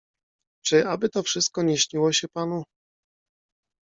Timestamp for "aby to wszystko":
0.87-1.63